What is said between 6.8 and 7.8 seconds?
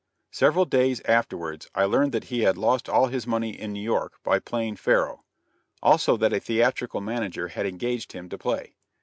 manager had